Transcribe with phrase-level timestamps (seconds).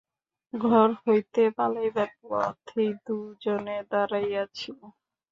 [0.53, 4.79] ঘর হইতে পালাইবার পথেই দুজনে দাঁড়াইয়া ছিল।